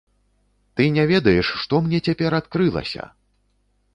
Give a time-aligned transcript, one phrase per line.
[0.79, 3.03] Ты не ведаеш, што мне цяпер адкрылася!